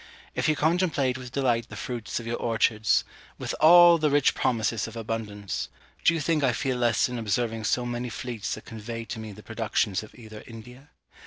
If 0.33 0.49
you 0.49 0.55
contemplate 0.55 1.15
with 1.15 1.31
delight 1.31 1.69
the 1.69 1.75
fruits 1.75 2.19
of 2.19 2.25
your 2.25 2.37
orchards, 2.39 3.03
with 3.37 3.53
all 3.59 3.99
the 3.99 4.09
rich 4.09 4.33
promises 4.33 4.87
of 4.87 4.95
abundance, 4.95 5.69
do 6.03 6.15
you 6.15 6.19
think 6.19 6.43
I 6.43 6.53
feel 6.53 6.77
less 6.77 7.07
in 7.07 7.19
observing 7.19 7.65
so 7.65 7.85
many 7.85 8.09
fleets 8.09 8.55
that 8.55 8.65
convey 8.65 9.05
to 9.05 9.19
me 9.19 9.31
the 9.31 9.43
productions 9.43 10.01
of 10.01 10.15
either 10.15 10.43
India? 10.47 10.89